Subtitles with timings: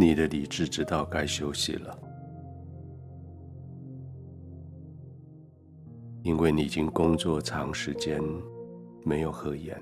[0.00, 1.98] 你的理智知道该休息了，
[6.22, 8.22] 因为你已经工作长时间，
[9.04, 9.76] 没有合眼。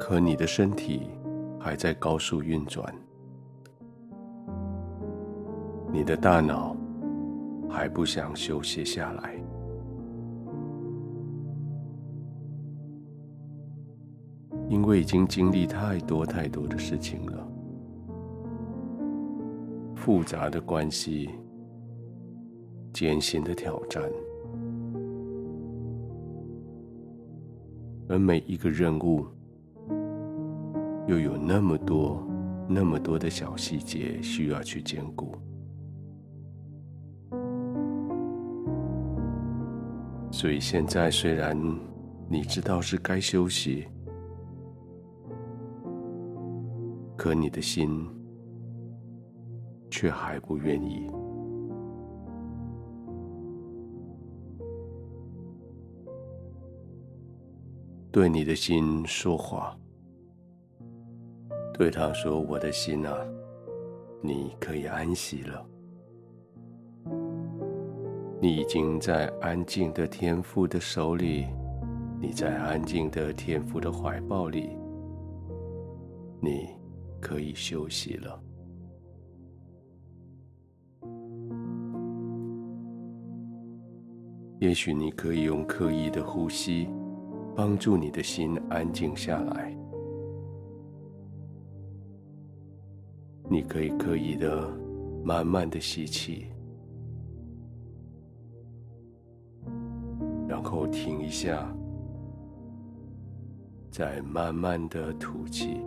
[0.00, 1.08] 可你的身体
[1.60, 2.92] 还在高速运转，
[5.92, 6.76] 你的大脑
[7.70, 9.40] 还不想休息下来，
[14.72, 17.46] 因为已经经历太多太多的事情了，
[19.94, 21.28] 复杂的关系，
[22.90, 24.02] 艰辛的挑战，
[28.08, 29.26] 而每一个任务。
[31.06, 32.26] 又有那么多、
[32.66, 35.34] 那么多的小细节需要去兼顾，
[40.30, 41.54] 所以现在虽然
[42.26, 43.84] 你知道是该休息，
[47.22, 48.04] 可你的心
[49.88, 51.08] 却还不愿意，
[58.10, 59.78] 对你的心说话。
[61.72, 63.16] 对他说：“我的心啊，
[64.20, 65.64] 你可以安息了。
[68.40, 71.46] 你已经在安静的天父的手里，
[72.20, 74.76] 你在安静的天父的怀抱里，
[76.40, 76.66] 你
[77.22, 78.38] 可以休息了。
[84.58, 86.86] 也许你可以用刻意的呼吸，
[87.56, 89.74] 帮助你的心安静下来。”
[93.50, 94.70] 你可以刻意的、
[95.22, 96.46] 慢慢的吸气，
[100.48, 101.70] 然后停一下，
[103.90, 105.82] 再慢慢的吐气。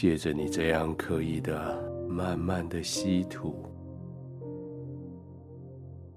[0.00, 3.64] 借着，你这样刻意的、慢慢的吸吐，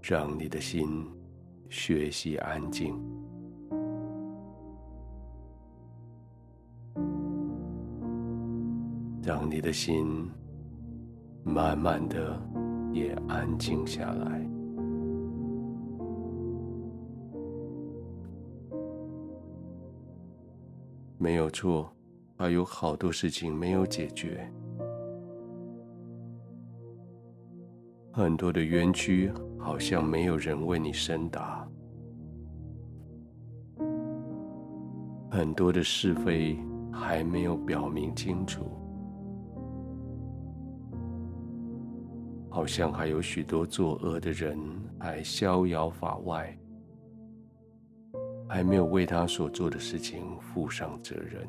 [0.03, 1.03] 让你的心
[1.68, 2.94] 学习安静。
[9.24, 10.30] 让你的心
[11.44, 12.40] 慢慢的
[12.94, 14.48] 也安静下来。
[21.18, 21.92] 没有错，
[22.41, 24.52] 还有好多事情没有解决，
[28.12, 31.69] 很多的冤屈好像没有人为你申答，
[35.30, 36.57] 很多的是非
[36.91, 38.66] 还没有表明清楚。
[42.50, 44.57] 好像还有许多作恶的人
[44.97, 46.57] 还逍遥法外，
[48.50, 51.47] 还没有为他所做的事情负上责任。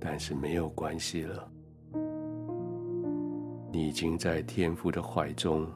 [0.00, 1.52] 但是没有关系了，
[3.70, 5.70] 你已经在天父的怀中，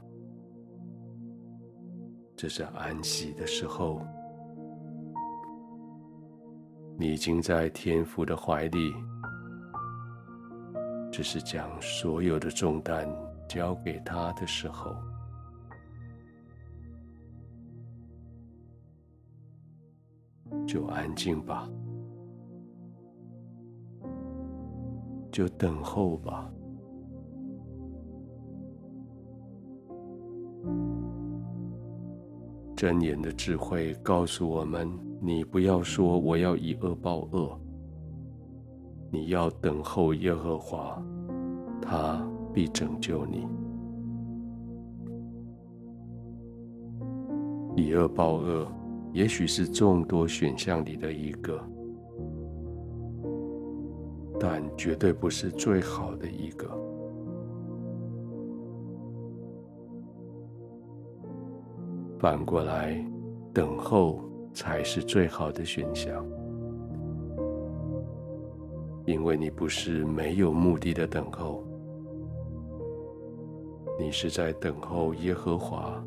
[2.35, 4.01] 这是安息的时候。
[6.97, 8.95] 你已经在天父的怀里。
[11.12, 13.09] 只是将所有的重担
[13.49, 14.93] 交给他的时候，
[20.67, 21.70] 就安静吧，
[25.34, 26.48] 就等候吧。
[32.76, 34.88] 真言的智慧告诉我们：
[35.20, 37.58] 你不要说我要以恶报恶。
[39.10, 41.02] 你要等候耶和华，
[41.82, 43.44] 他必拯救你。
[47.75, 48.69] 以恶报恶，
[49.12, 51.60] 也许是众多选项里的一个，
[54.38, 56.69] 但绝对不是最好的一个。
[62.19, 63.04] 反过来，
[63.52, 64.20] 等候
[64.52, 66.26] 才是最好的选项。
[69.06, 71.62] 因为你不是没有目的的等候，
[73.98, 76.02] 你是在等候耶和华，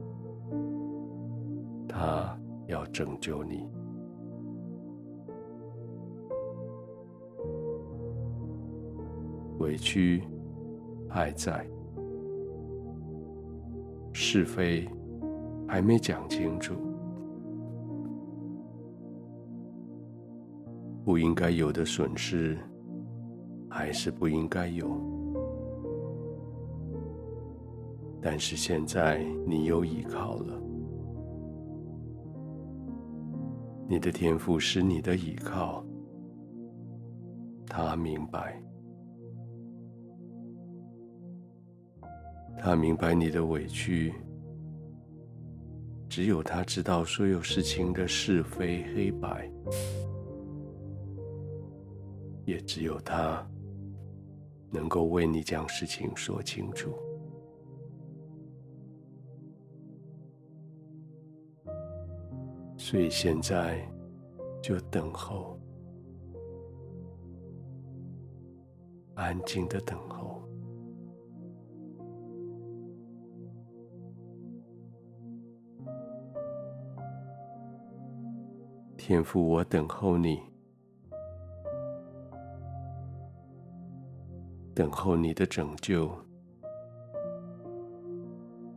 [1.88, 2.36] 他
[2.66, 3.70] 要拯救你。
[9.60, 10.24] 委屈
[11.10, 11.66] 还在，
[14.14, 14.88] 是非
[15.68, 16.74] 还没讲清楚，
[21.04, 22.58] 不应该有的损失。
[23.70, 24.90] 还是不应该有，
[28.22, 30.60] 但是现在你有依靠了，
[33.88, 35.84] 你的天赋是你的依靠，
[37.68, 38.60] 他明白，
[42.60, 44.14] 他明白你的委屈，
[46.10, 49.50] 只有他知道所有事情的是非黑白，
[52.44, 53.48] 也只有他
[54.70, 56.92] 能够为你将事情说清楚。
[62.76, 63.80] 所以现在
[64.62, 65.58] 就等候，
[69.14, 70.27] 安静的等候。
[79.08, 80.38] 天父，我等候你，
[84.76, 86.12] 等候你的拯救，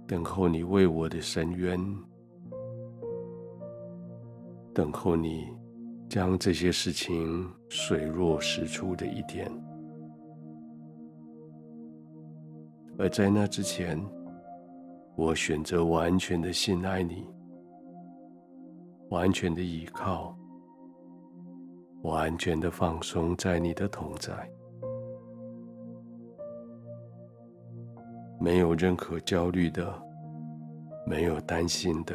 [0.07, 1.77] 等候你为我的伸冤。
[4.73, 5.49] 等候你
[6.09, 9.51] 将这些事情水落石出的一天，
[12.97, 14.01] 而在那之前，
[15.17, 17.27] 我选择完全的信赖你，
[19.11, 20.37] 完全的依靠，
[22.03, 24.49] 完全的放松在你的同在，
[28.41, 29.93] 没有任何焦虑的，
[31.05, 32.15] 没有担心的。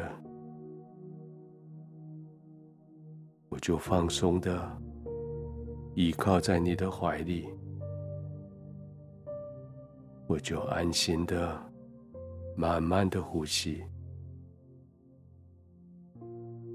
[3.50, 4.66] 我就放松的
[5.94, 7.46] 依靠在你的怀里，
[10.26, 11.58] 我就安心的
[12.56, 13.84] 慢慢的呼吸，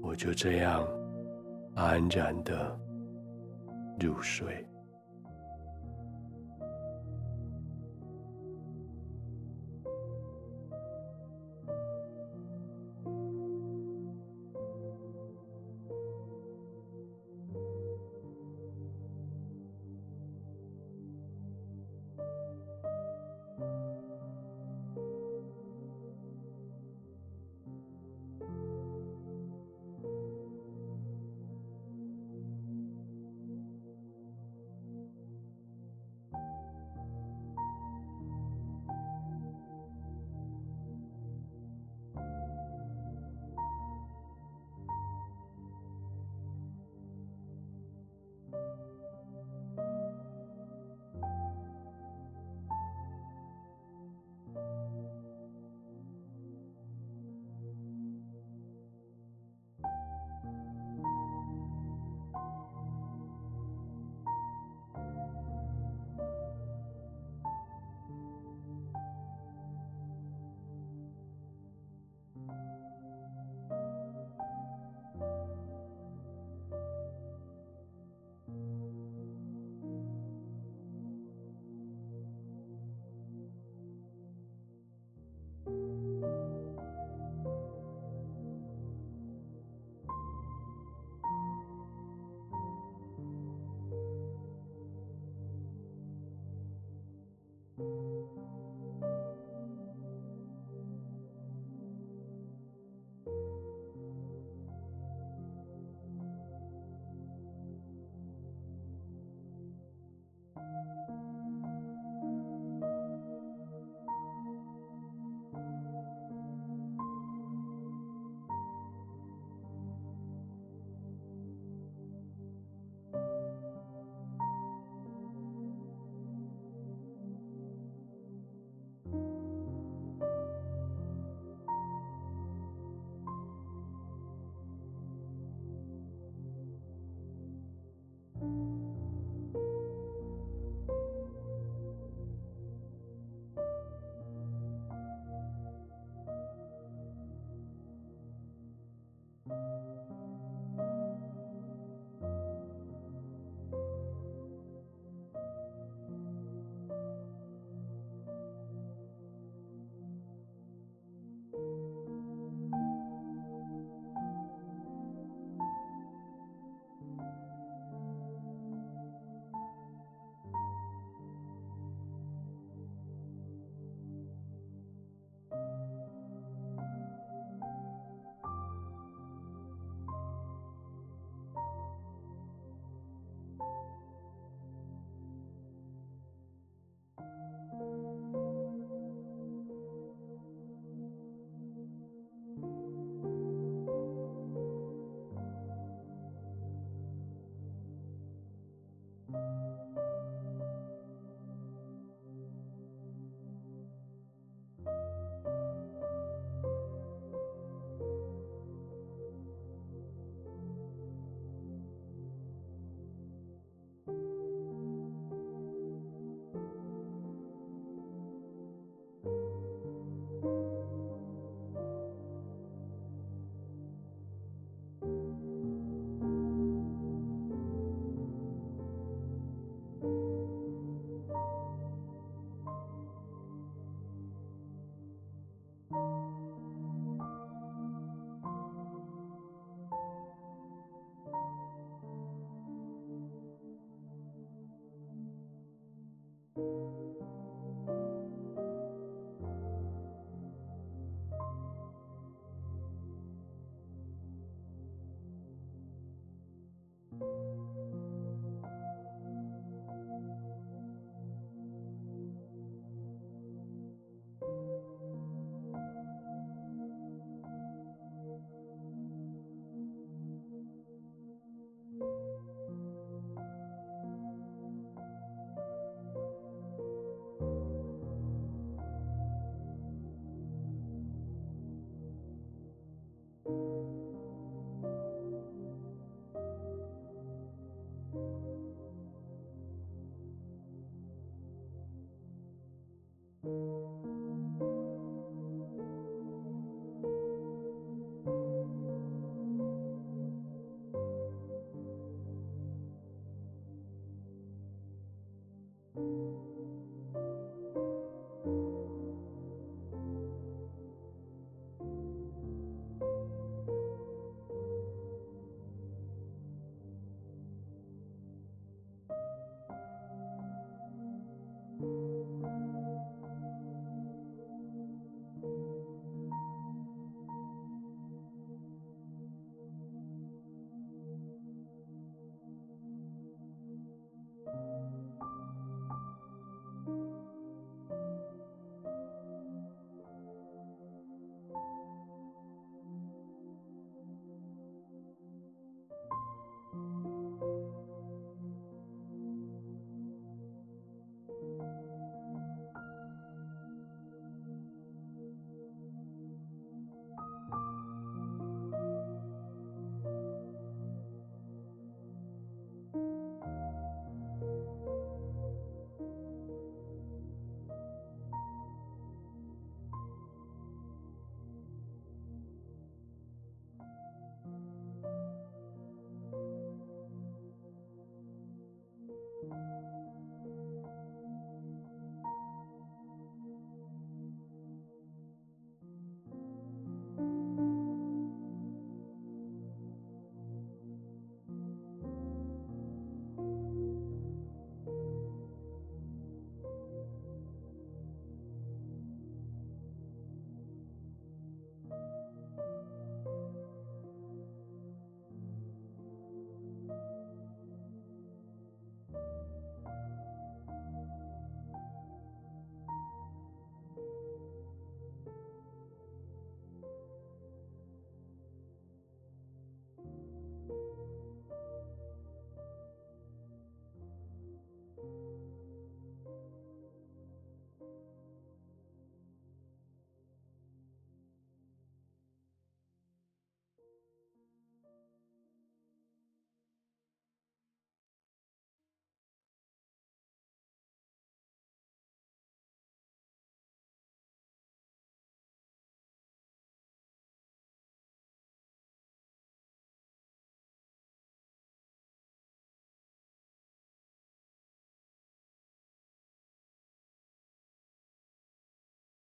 [0.02, 0.86] 我就这样
[1.74, 2.78] 安然的
[4.00, 4.66] 入睡。